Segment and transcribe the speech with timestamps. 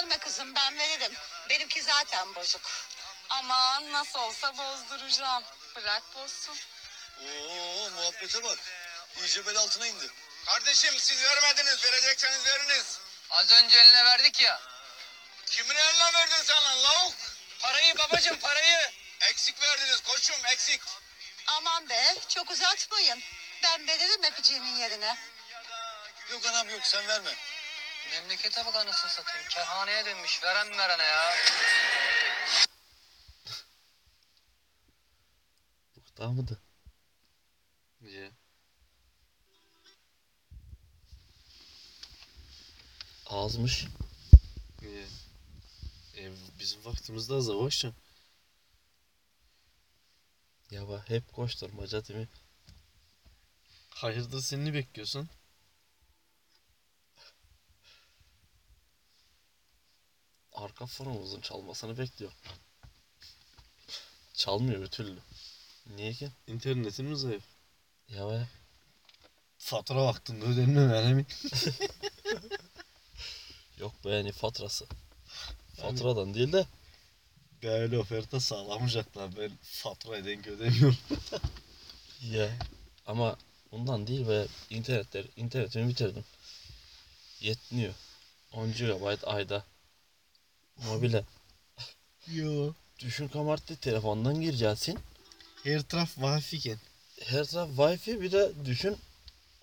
[0.00, 1.12] gelme kızım ben veririm.
[1.50, 2.70] Benimki zaten bozuk.
[3.30, 5.44] Aman nasıl olsa bozduracağım.
[5.76, 6.56] Bırak bozsun.
[7.20, 8.58] Oo muhabbete bak.
[9.18, 10.10] İyice bel altına indi.
[10.46, 11.84] Kardeşim siz vermediniz.
[11.84, 12.98] Verecekseniz veriniz.
[13.30, 14.60] Az önce eline verdik ya.
[15.46, 17.14] Kimin eline verdin sen lan lavuk?
[17.58, 18.92] Parayı babacım parayı.
[19.20, 20.82] Eksik verdiniz koçum eksik.
[21.46, 23.22] Aman be çok uzatmayın.
[23.62, 25.16] Ben veririm öpeceğimin yerine.
[26.30, 27.34] Yok anam yok sen verme.
[28.10, 29.48] Memlekete bak anasını satayım.
[29.48, 30.42] Kerhaneye dönmüş.
[30.44, 31.32] Veren verene ya.
[35.96, 36.60] Bu kadar mıydı?
[38.00, 38.30] Niye?
[43.26, 43.86] Azmış.
[44.82, 45.06] Niye?
[46.16, 47.92] E, bizim vaktimizde az boşça.
[50.70, 52.28] Ya bak hep koşturmaca değil mi?
[53.90, 55.28] Hayırdır seni bekliyorsun?
[60.60, 62.32] Arka fonumuzun çalmasını bekliyor.
[64.34, 65.18] Çalmıyor bir türlü.
[65.86, 66.30] Niye ki?
[66.46, 67.44] İnternetin mi zayıf?
[68.08, 68.48] Ya be.
[69.58, 71.26] Fatura vaktinde ödenmiyor yani.
[73.78, 74.86] Yok be yani faturası.
[75.76, 76.66] Faturadan değil de
[77.62, 79.36] Değerli oferta sağlamayacaklar.
[79.36, 80.98] Ben faturayı denk ödemiyorum.
[82.22, 82.50] ya.
[83.06, 83.36] Ama
[83.72, 84.46] bundan değil be.
[84.70, 86.24] İnternetler, internetimi bitirdim.
[87.40, 87.94] Yetmiyor.
[88.52, 89.64] 10 GB ayda.
[90.86, 91.24] Mobile.
[92.26, 92.72] Yo.
[92.98, 94.98] Düşün kamarttı telefondan gireceksin.
[95.64, 96.78] Her taraf wifi'ken.
[97.20, 98.96] Her taraf wifi bir de düşün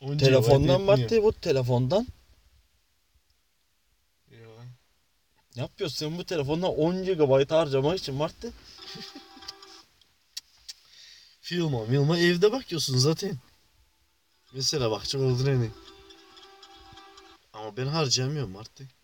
[0.01, 0.97] Onca telefondan yetmiyor.
[0.97, 2.07] maddi bu telefondan.
[4.31, 4.49] Yo.
[5.55, 8.47] Ne yapıyorsun sen bu telefondan 10 GB harcamak için Mart'ta?
[11.41, 13.37] Filma milma evde bakıyorsun zaten.
[14.53, 15.69] Mesela bakacak oldun hani.
[17.53, 18.96] Ama ben harcayamıyorum artık.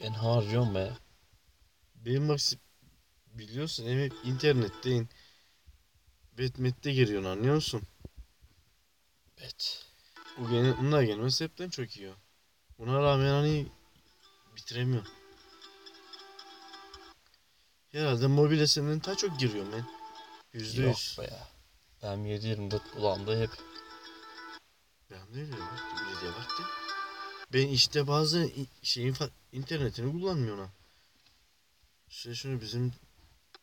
[0.00, 0.92] Ben harcıyorum be.
[1.94, 2.40] Benim bak
[3.26, 5.08] biliyorsun hep internetteyim.
[6.38, 7.82] Betmet'te giriyorsun anlıyor musun?
[9.38, 9.86] Evet.
[10.38, 12.12] Bu gene, bunlar gelmesi hepten çok iyi.
[12.78, 13.66] Buna rağmen hani
[14.56, 15.12] bitiremiyorum.
[17.92, 19.84] Herhalde mobile senden daha çok giriyorum ben.
[20.52, 21.16] Yüzde Yok yüz.
[21.18, 21.48] be ya.
[22.02, 23.50] Ben 7-24 kulağımda hep.
[25.10, 25.54] Ben de öyle.
[25.54, 26.66] Öyle baktım.
[27.52, 29.16] Ben işte bazen i- şeyin
[29.52, 30.70] internetini kullanmıyorum ha.
[32.10, 32.92] İşte şunu bizim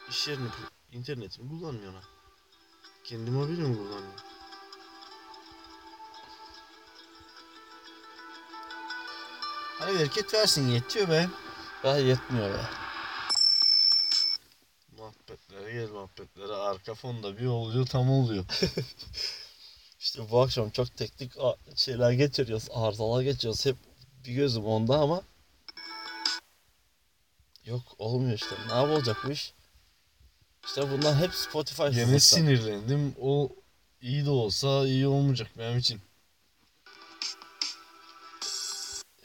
[0.09, 2.03] iş yerinin pu- internetini kullanmıyorum ha.
[3.03, 4.21] Kendi mobilimi kullanıyorum.
[9.79, 11.29] Hani hareket versin yetiyor be.
[11.83, 12.61] Daha yetmiyor be.
[14.97, 16.53] Muhabbetlere gel muhabbetlere.
[16.53, 18.45] Arka fonda bir oluyor tam oluyor.
[20.07, 21.31] İşte bu akşam çok teknik
[21.75, 22.67] şeyler geçiriyoruz.
[22.73, 23.65] Arızalar geçiyoruz.
[23.65, 23.75] Hep
[24.25, 25.21] bir gözüm onda ama.
[27.65, 28.55] Yok olmuyor işte.
[28.67, 29.53] Ne yapacak bu iş?
[30.65, 32.17] İşte bundan hep Spotify sızlıktan.
[32.17, 33.15] sinirlendim.
[33.21, 33.49] O
[34.01, 36.01] iyi de olsa iyi olmayacak benim için.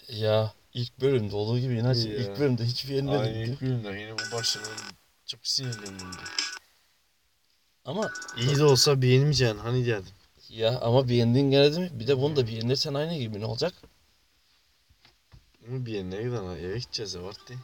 [0.08, 2.16] Ya ilk bölümde olduğu gibi inanç Ya.
[2.16, 4.68] ilk bölümde hiçbir yerine Aynı ilk bölümde yine bu başladı.
[5.26, 6.10] Çok sinirlendim.
[7.84, 10.12] Ama İyi de olsa beğenmeyeceksin hani derdim.
[10.52, 12.00] Ya ama beğendin gene değil mi?
[12.00, 13.74] Bir de bunu da beğenirsen aynı gibi ne olacak?
[15.60, 17.58] Beğenene kadar ha, eve gideceğiz ya vakti.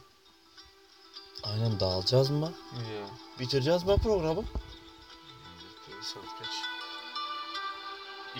[1.43, 2.53] Aynen dağılacağız mı?
[2.73, 3.09] Ya.
[3.39, 4.43] Bitireceğiz mi programı?
[5.85, 6.47] Tabii saat kaç?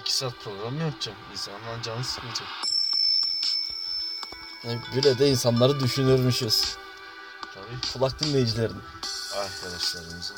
[0.01, 1.17] İki saat program mı yapacağım?
[1.31, 2.47] İnsanların canı sıkılacak.
[4.63, 6.77] Yani böyle de insanları düşünürmüşüz.
[7.53, 7.93] Tabii.
[7.93, 8.81] Kulak dinleyicilerin.
[9.35, 10.38] Arkadaşlarımızın.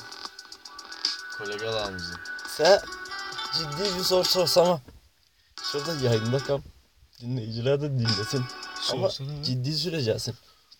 [1.38, 2.20] Kolegalarımızın.
[2.48, 2.80] Sen
[3.54, 4.82] ciddi bir soru sorsama.
[5.64, 6.62] Şurada yayında kal.
[7.22, 8.46] Dinleyiciler de dinlesin.
[8.92, 9.44] Ama Sorsana.
[9.44, 10.34] ciddi süreceksin.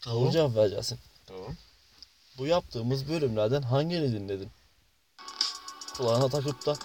[0.06, 0.32] Doğru Tamam.
[0.32, 1.00] cevap vereceksin.
[1.26, 1.56] Tamam.
[2.38, 4.50] Bu yaptığımız bölümlerden hangini dinledin?
[5.98, 6.76] Kulağına takıp da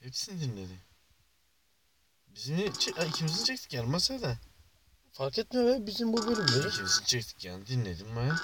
[0.00, 0.80] Hepsini dinledi.
[2.34, 2.58] Bizim
[3.08, 4.36] ikimizin çektik yani masada.
[5.12, 6.68] fark etmiyor be bizim bu bölümleri.
[6.68, 8.36] İkimizin çektik yani dinledim ben.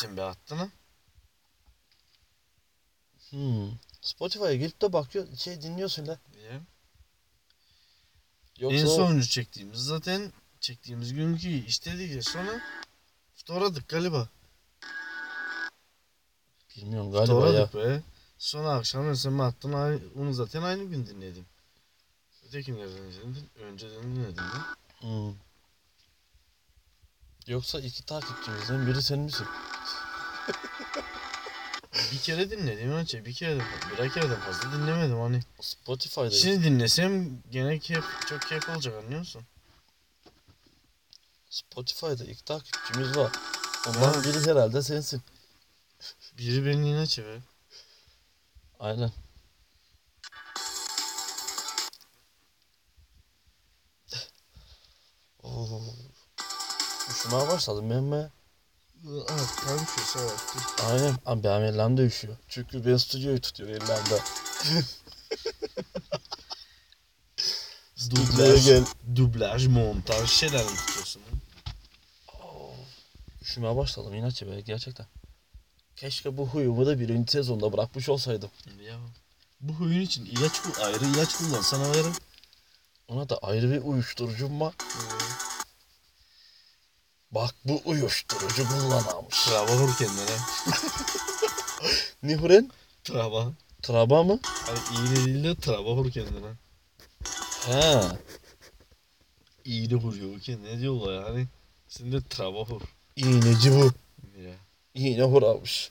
[0.00, 0.68] Sen bir attın ha.
[3.30, 3.70] Hmm.
[4.08, 6.18] Spotify'a girip de bakıyor şey dinliyorsun la.
[6.50, 6.60] Ya.
[8.58, 12.60] Yoksa en sonuncu çektiğimiz zaten çektiğimiz günkü işledik ya sonra
[13.34, 14.28] fotoğradık galiba.
[16.76, 17.66] bilmiyorum galiba ya.
[17.66, 18.02] Fotoğradık be.
[18.38, 19.72] Sonra akşam mi attın
[20.16, 21.46] onu zaten aynı gün dinledim.
[22.46, 25.08] Ötekilerden önceden, önceden dinledim ben.
[25.08, 25.34] Hmm.
[27.46, 29.46] Yoksa iki takipçimizden biri sen misin?
[31.92, 33.58] Bir kere dinledim önce bir kere
[33.92, 35.40] birer kereden fazla dinlemedim hani.
[35.60, 39.42] Spotify'da Şimdi dinlesem gene keyif, çok keyif olacak anlıyor musun?
[41.50, 43.32] Spotify'da ilk takipçimiz var.
[43.88, 45.22] Ondan biri herhalde sensin.
[46.38, 47.42] Biri beni yine çevir.
[48.80, 49.12] Aynen.
[55.42, 55.82] Oo.
[57.10, 58.30] Üşümeye başladım ben mi?
[59.06, 60.58] Ah tam şu savaştı.
[60.86, 61.14] Aynen.
[61.26, 62.36] Abi ellerim de üşüyor.
[62.48, 63.80] Çünkü ben stüdyoyu tutuyor.
[63.80, 64.20] Stüdyoya
[68.10, 68.84] Dublaj, gel.
[69.16, 71.20] dublaj, montaj şeyler mi tutuyorsun?
[71.20, 71.36] ha?
[73.42, 75.06] Üşümeye başladım inatçı be gerçekten.
[75.96, 78.50] Keşke bu huyumu da birinci sezonda bırakmış olsaydım.
[78.86, 78.94] Ya
[79.60, 82.12] bu huyun için ilaç bu ayrı ilaç kullan sana veririm.
[83.08, 84.74] Ona da ayrı bir uyuşturucum var.
[87.30, 89.44] Bak bu uyuşturucu kullanılmış.
[89.44, 90.36] Traba vur kendine.
[92.22, 92.70] Nihuren?
[93.04, 93.52] Traba.
[93.82, 94.40] Traba mı?
[94.42, 96.52] Hani iğne değil de traba vur kendine.
[97.66, 98.00] He.
[99.64, 101.46] İğne vuruyor kendine diyorlar yani.
[101.88, 102.80] Sen de traba vur.
[103.16, 103.84] İğneci bu.
[104.42, 104.54] Ya.
[104.94, 105.90] İğne vuramış.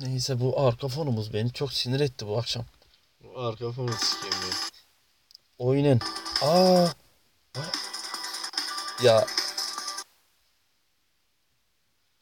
[0.00, 2.64] Neyse bu arka fonumuz beni çok sinir etti bu akşam.
[3.20, 4.54] Bu arka fonu sikeyim ya.
[5.58, 6.00] Oyunun.
[6.42, 6.88] Aa.
[9.02, 9.26] Ya.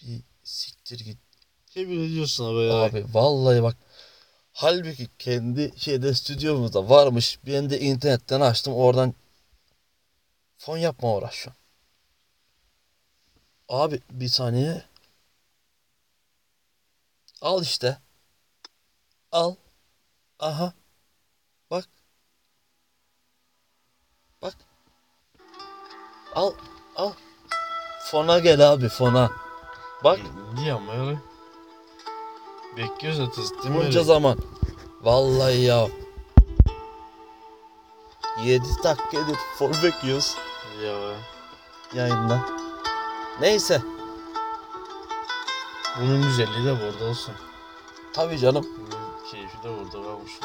[0.03, 1.19] Bir siktir git
[1.67, 2.75] Tebrik ediyorsun abi ya.
[2.75, 3.05] abi.
[3.15, 3.77] Vallahi bak.
[4.53, 7.39] Halbuki kendi şeyde stüdyomuzda varmış.
[7.47, 9.15] Ben de internetten açtım oradan
[10.59, 11.61] fon yapma uğraşıyorum.
[13.69, 14.83] Abi bir saniye.
[17.41, 17.99] Al işte.
[19.33, 19.55] Al.
[20.39, 20.73] Aha.
[26.35, 26.53] Al.
[26.97, 27.13] Al.
[28.11, 29.31] Fona gel abi fona.
[30.05, 30.19] Bak.
[30.55, 31.19] Niye ama öyle?
[32.77, 33.63] Bekliyoruz zaten.
[33.63, 34.39] değil mi Bunca zaman.
[35.03, 35.89] Vallahi ya.
[38.45, 40.37] 7 dakikadır fon bekliyoruz
[40.85, 40.93] Ya.
[41.95, 42.41] yayında.
[43.41, 43.83] Neyse.
[46.01, 47.35] Bunun güzelliği de burada olsun.
[48.13, 48.67] Tabii canım.
[48.79, 50.45] Bunun keyfi de burada olsun.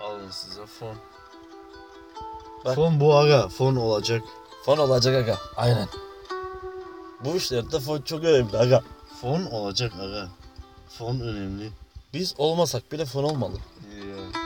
[0.00, 0.96] Alın size fon.
[2.66, 2.74] Bak.
[2.74, 3.48] Fon bu aga.
[3.48, 4.22] Fon olacak.
[4.64, 5.38] Fon olacak aga.
[5.56, 5.88] Aynen.
[7.24, 8.82] Bu işlerde fon çok önemli aga.
[9.20, 10.28] Fon olacak aga.
[10.88, 11.70] Fon önemli.
[12.14, 13.56] Biz olmasak bile fon olmalı.
[13.96, 14.42] Ya.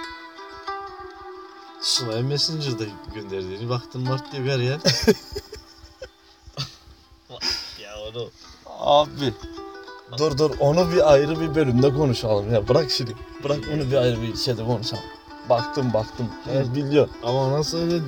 [1.82, 2.84] Sunay Messenger'da
[3.14, 4.72] gönderdiğini baktın Mart diye ver ya.
[7.82, 8.30] ya onu.
[8.66, 9.34] Abi.
[10.18, 12.68] Dur dur onu bir ayrı bir bölümde konuşalım ya.
[12.68, 13.14] Bırak şimdi.
[13.44, 15.04] Bırak onu bir ayrı bir şeyde konuşalım.
[15.48, 16.28] Baktım baktım.
[16.44, 17.16] Her biliyorsun.
[17.24, 18.00] Ama nasıl öyle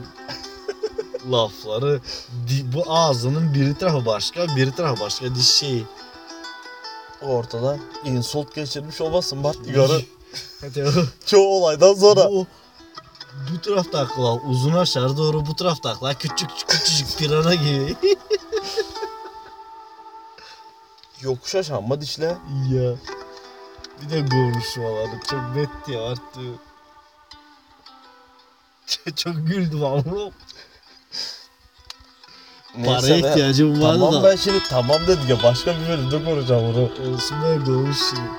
[1.31, 2.01] lafları
[2.49, 5.85] di- bu ağzının bir tarafı başka bir tarafı başka diş şeyi.
[7.23, 9.89] Ortada insult geçirmiş olmasın bak o.
[11.27, 12.31] Çoğu olaydan sonra.
[12.31, 12.47] Bu,
[13.53, 17.97] bu tarafta akla uzun aşağı doğru bu tarafta akla küçük küçücük pirana gibi.
[21.21, 22.37] Yokuş aşağı mı dişle?
[22.71, 22.95] ya.
[24.03, 26.61] Bir de konuşmaları çok net ya artık.
[29.17, 30.03] Çok güldüm ama.
[32.85, 33.29] Paraya be.
[33.29, 34.25] ihtiyacım vardı Tamam da.
[34.25, 36.83] ben şimdi tamam dedik ya başka bir bölümde konuşacağım bunu.
[37.15, 38.31] Olsun ben konuşayım.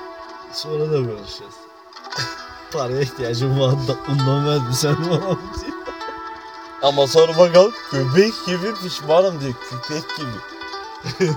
[0.52, 1.54] Sonra da konuşacağız.
[2.72, 5.74] Paraya ihtiyacım vardı da ondan verdim sen bana diyor.
[6.82, 11.30] Ama sonra bakalım köpek gibi pişmanım diyor köpek gibi.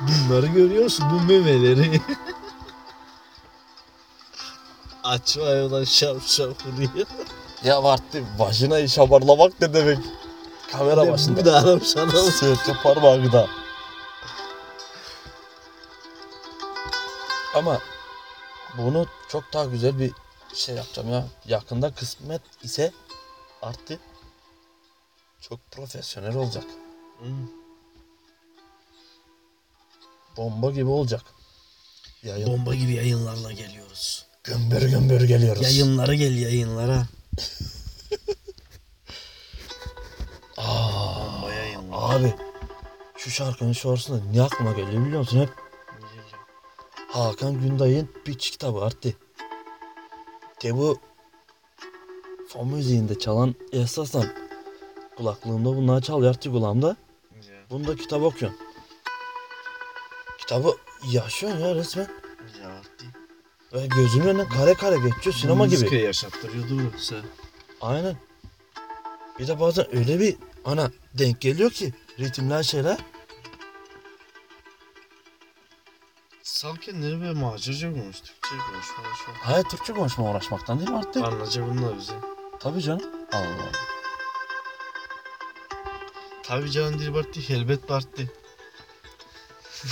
[0.00, 2.00] Bunları görüyorsun bu memeleri.
[5.04, 7.06] Açma ayağından şap şap vuruyor.
[7.64, 9.98] Ya vardı vajinayı şamarlamak ne demek?
[10.72, 11.44] Kamera Bu başında.
[11.44, 12.32] da Arap şanalı.
[12.32, 13.48] Sırtı parmağı da.
[17.54, 17.78] Ama
[18.78, 20.12] bunu çok daha güzel bir
[20.54, 21.26] şey yapacağım ya.
[21.46, 22.92] Yakında kısmet ise
[23.62, 24.00] artık
[25.40, 26.64] çok profesyonel olacak.
[30.36, 31.22] Bomba gibi olacak.
[32.22, 32.46] Yayın.
[32.46, 34.26] Bomba gibi yayınlarla geliyoruz.
[34.44, 35.62] Gömbür gömbür geliyoruz.
[35.62, 37.06] Yayınlara gel yayınlara.
[40.56, 41.48] Aa,
[41.92, 42.34] abi
[43.16, 45.48] şu şarkının şu arasında ne aklıma geliyor biliyor musun hep?
[47.08, 49.14] Hakan Günday'ın bir kitabı arttı.
[50.62, 50.98] De bu
[52.48, 54.36] fon müziğinde çalan esasen
[55.16, 56.96] kulaklığımda bunlar çalıyor artık kulağımda.
[57.70, 58.58] Bunda kitap okuyorum.
[60.38, 60.76] Kitabı
[61.12, 62.08] yaşıyorsun ya resmen.
[63.74, 65.74] Ve gözümün önünden kare kare geçiyor sinema gibi.
[65.74, 67.22] Müzika yaşattırıyor dur sen.
[67.80, 68.16] Aynen.
[69.38, 72.98] Bir de bazen öyle bir ana denk geliyor ki ritimler şeyler.
[76.42, 78.20] Sal kendini böyle macerca konuş.
[78.20, 79.04] Türkçe konuşma.
[79.28, 79.34] an.
[79.40, 81.24] Hayır Türkçe konuşma uğraşmaktan değil mi artık?
[81.24, 82.12] Anlayacak bunlar bize.
[82.60, 83.02] Tabii canım.
[83.32, 83.72] Allah Allah.
[86.42, 88.30] Tabii canım Dilbart'tı, Helbet Bart'tı.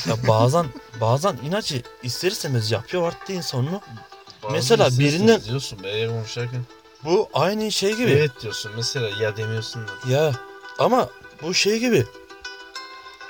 [0.09, 0.67] Ya bazen
[1.01, 3.81] bazen inatçı ister istemez yapıyor Artti insanını.
[4.53, 6.61] Mesela birinin- diyorsun be konuşarken.
[7.05, 8.11] Bu aynı şey gibi.
[8.11, 10.11] Evet diyorsun mesela ya demiyorsun da.
[10.13, 10.33] Ya
[10.79, 11.09] ama
[11.43, 12.07] bu şey gibi.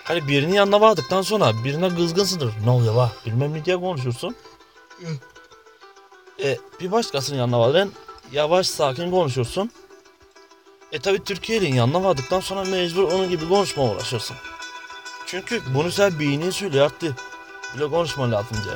[0.04, 2.52] Hani birinin yanına vardıktan sonra birine kızgınsındır.
[2.64, 3.12] Ne oluyor va?
[3.26, 4.36] Bilmem ne diye konuşursun.
[6.42, 7.92] E, bir başkasının yanına vardın.
[8.32, 9.70] Yavaş sakin konuşursun.
[10.92, 14.36] E tabi Türkiye'nin yanına vardıktan sonra mecbur onun gibi konuşma uğraşırsın.
[15.30, 17.16] Çünkü bunu sen beynin söylüyor arttı.
[17.74, 18.74] Bile konuşman lazım diye.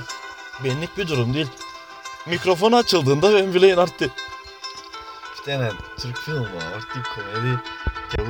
[0.64, 1.46] Benlik bir durum değil.
[2.26, 4.10] Mikrofon açıldığında ben bile arttı.
[5.38, 7.60] Bir tane Türk filmi var artık komedi.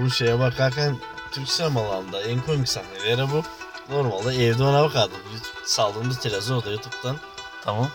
[0.00, 0.98] Bu şeye bakarken
[1.32, 3.42] Türk sinemalarında en komik sahneleri bu.
[3.94, 5.16] Normalde evde ona bakardım.
[5.64, 7.16] Saldığımda televizyonda YouTube'dan.
[7.64, 7.88] Tamam.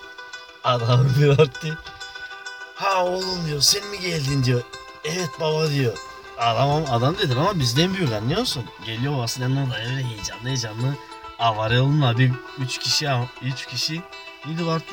[0.63, 1.77] Adam diyor artık.
[2.75, 4.61] Ha oğlum diyor sen mi geldin diyor.
[5.03, 5.97] Evet baba diyor.
[6.39, 8.65] Adam, adam dedin ama bizden büyük anlıyor musun?
[8.85, 10.95] Geliyor babasının orada öyle heyecanlı heyecanlı.
[11.39, 13.09] Avare yoluna bir üç kişi
[13.41, 14.01] üç kişi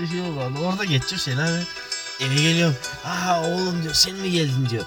[0.00, 0.58] bir şey oldu.
[0.64, 1.60] Orada geçiyor şeyler ve
[2.20, 2.76] eve geliyorum.
[3.04, 4.84] Ha oğlum diyor sen mi geldin diyor.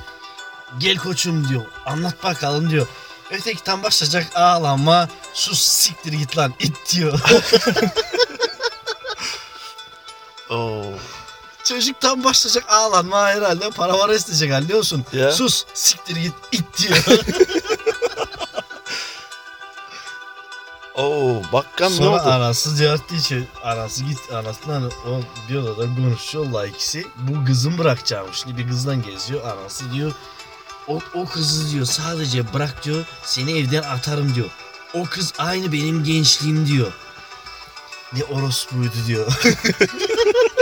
[0.78, 1.66] Gel koçum diyor.
[1.86, 2.88] Anlat bakalım diyor.
[3.32, 5.10] Öteki tam başlayacak ağlama.
[5.34, 7.20] Sus siktir git lan it diyor.
[10.50, 10.84] Oo.
[11.70, 15.06] Çocuk tam başlayacak ağlanma herhalde para var isteyecek anlıyor musun?
[15.14, 15.32] Ya.
[15.32, 16.98] Sus siktir git it diyor.
[20.96, 22.30] Oo bakkan ne Sonra oldu?
[22.30, 27.08] arası diyor için arası git arasından o diyorlar da konuşuyorlar ikisi.
[27.18, 28.38] Bu kızın bırakacağımış.
[28.38, 30.12] Şimdi bir kızla geziyor anası diyor.
[30.88, 34.50] O, o kızı diyor sadece bırak diyor seni evden atarım diyor.
[34.94, 36.92] O kız aynı benim gençliğim diyor.
[38.14, 39.34] Ne orospuydu diyor.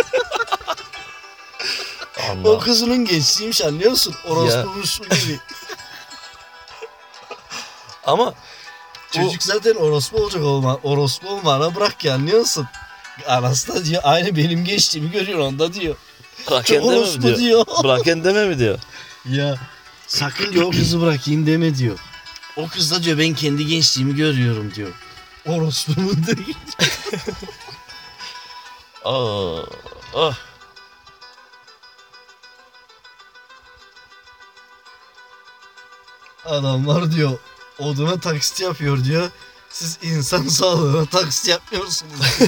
[2.29, 2.49] Allah.
[2.49, 4.15] o kızının gençliğiymiş anlıyor musun?
[4.27, 5.39] Orospumuş gibi.
[8.05, 8.33] Ama
[9.11, 12.67] Çocuk zaten orospu olacak olma, orospu olmana bırak ya anlıyor musun?
[13.27, 15.95] Anası da diyor aynı benim geçtiğimi görüyor onda diyor.
[16.51, 17.37] bırakın deme mi diyor?
[17.37, 17.65] diyor.
[17.83, 18.79] Bırakın deme mi diyor?
[19.25, 19.57] Ya
[20.07, 21.99] sakın diyor o kızı bırakayım deme diyor.
[22.57, 24.93] O kız da diyor ben kendi gençliğimi görüyorum diyor.
[25.45, 26.57] Orospu mu değil?
[29.05, 29.61] Aa,
[30.15, 30.46] ah.
[36.47, 37.37] Adamlar diyor
[37.79, 39.29] oduna taksit yapıyor diyor.
[39.69, 42.13] Siz insan sağlığına taksit yapmıyorsunuz.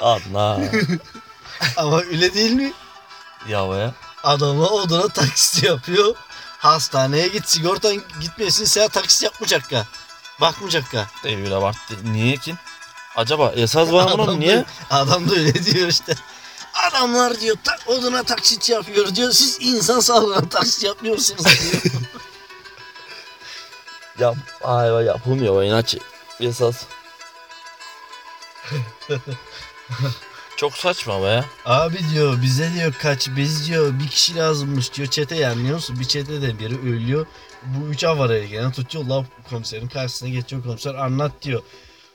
[0.00, 0.60] Anla.
[1.76, 2.72] Ama öyle değil mi?
[3.48, 3.90] ya be.
[4.24, 6.14] Adamla oduna taksit yapıyor.
[6.58, 9.86] Hastaneye git sigortan gitmesin sen taksit yapmayacak ka.
[10.40, 11.06] Bakmayacak ka.
[11.24, 11.76] Devire var.
[12.04, 12.54] Niye ki?
[13.16, 14.56] Acaba esas var mı onun niye?
[14.56, 16.14] Da, adam da öyle diyor işte.
[16.88, 19.30] Adamlar diyor tak, oduna taksit yapıyor diyor.
[19.30, 21.82] Siz insan sağlığına taksit yapmıyorsunuz diyor.
[24.18, 25.98] Yap, ay yapılmıyor inatçı.
[26.40, 26.84] Esas.
[30.56, 31.44] Çok saçma be.
[31.64, 35.96] Abi diyor bize diyor kaç biz diyor bir kişi lazımmış diyor çete yani biliyor musun?
[36.00, 37.26] Bir çetede biri ölüyor.
[37.62, 41.62] Bu üç avaraya gelen tutuyorlar komiserin karşısına geçiyor komiser anlat diyor.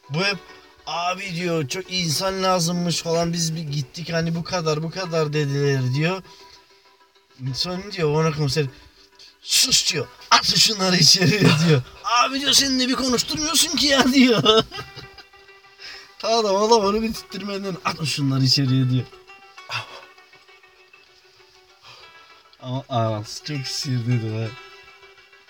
[0.09, 0.37] Bu hep
[0.89, 5.93] abi diyor çok insan lazımmış falan biz bir gittik hani bu kadar bu kadar dediler
[5.93, 6.21] diyor.
[7.53, 8.65] Sonra diyor ona komiser
[9.41, 11.81] sus diyor atın şunları içeri diyor.
[12.03, 14.63] Abi diyor sen de bir konuşturmuyorsun ki ya diyor.
[16.19, 19.05] Ta adam onu bir tittirmeden atın şunları içeriye diyor.
[22.61, 24.49] Ama anası çok sinirliydi be.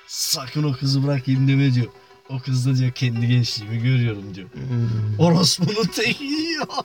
[0.08, 1.88] Sakın o kızı bırakayım deme diyor.
[2.30, 4.50] O kız da diyor kendi gençliğimi görüyorum diyor.
[5.20, 6.68] Orospunun teki diyor.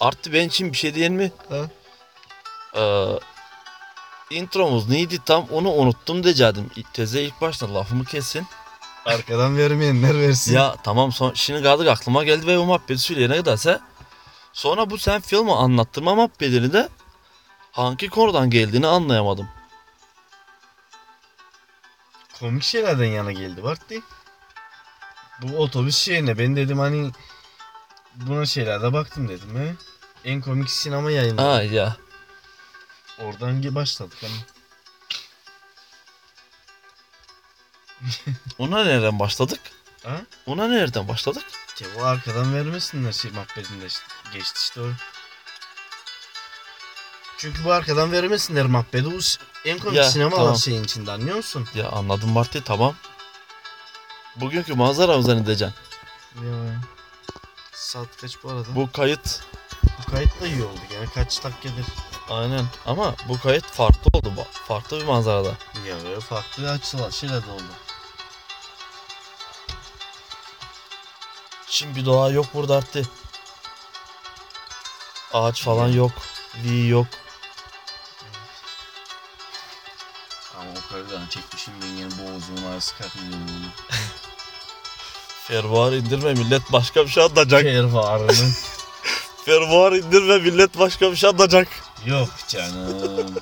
[0.00, 1.32] Artı ben için bir şey diyelim mi?
[1.48, 1.66] Ha?
[2.76, 3.18] Ee,
[4.36, 6.70] intromuz neydi tam onu unuttum diyecektim.
[6.92, 8.46] Teze ilk başta lafımı kesin.
[9.06, 10.54] Arkadan vermeyenler versin.
[10.54, 13.80] Ya tamam son, şimdi kaldık aklıma geldi ve o muhabbeti söyleyene kadarsa
[14.52, 16.88] sonra bu sen filmi anlattırma muhabbetini de
[17.72, 19.48] hangi konudan geldiğini anlayamadım.
[22.40, 23.96] Komik şeylerden yana geldi Bartlı.
[25.42, 27.10] Bu otobüs şeyine ben dedim hani
[28.14, 29.74] buna şeylerde baktım dedim he.
[30.30, 31.40] En komik sinema yayını.
[31.40, 31.96] Ha ya.
[33.18, 34.32] Oradan başladık hani.
[38.58, 39.60] Ona nereden başladık?
[40.04, 40.20] Ha?
[40.46, 41.44] Ona nereden başladık?
[41.80, 44.04] Ya bu arkadan vermesinler şey muhabbetinde işte.
[44.32, 44.86] geçti işte o.
[47.40, 49.04] Çünkü bu arkadan vermesinler muhabbeti.
[49.12, 50.56] Bu s- en komik Ya, sinema tamam.
[50.56, 51.68] şeyin içinde anlıyor musun?
[51.74, 52.94] Ya anladım Marti tamam.
[54.36, 55.74] Bugünkü manzaramızdan edeceksin.
[56.36, 56.80] Ya.
[57.72, 58.74] Saat kaç bu arada?
[58.76, 59.40] Bu kayıt
[59.84, 60.80] Bu kayıt da iyi oldu.
[60.94, 61.84] Yani kaç dakikadır.
[62.30, 64.32] Aynen ama bu kayıt farklı oldu.
[64.68, 65.48] Farklı bir manzarada.
[65.88, 67.62] Ya böyle farklı açılar şeyler de oldu.
[71.66, 73.02] Şimdi bir doğa yok burada Artti.
[75.32, 76.12] Ağaç falan yok.
[76.64, 77.06] V yok.
[81.30, 83.38] Çekmişim ben yine boğazımın arası kalkmıyor.
[85.48, 87.62] Fermuar indirme millet başka bir şey anlayacak.
[87.62, 88.52] Kervanın.
[89.44, 91.68] Fermuar indirme millet başka bir şey anlayacak.
[92.06, 93.34] Yok canım.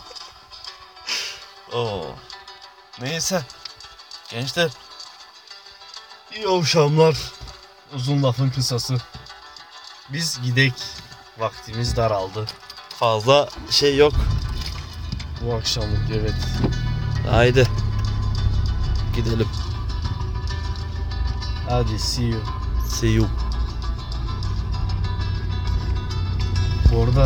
[1.73, 2.17] Oo.
[3.01, 3.43] Neyse.
[4.31, 4.71] Gençler
[6.37, 7.17] İyi akşamlar.
[7.95, 8.97] Uzun lafın kısası.
[10.09, 10.73] Biz gidek.
[11.39, 12.47] Vaktimiz daraldı.
[12.89, 14.15] fazla şey yok.
[15.41, 16.35] Bu akşamlık evet.
[17.31, 17.65] Haydi.
[19.17, 19.47] Gidelim.
[21.69, 22.41] Hadi see you.
[22.89, 23.27] See you.
[26.93, 27.17] Bu arada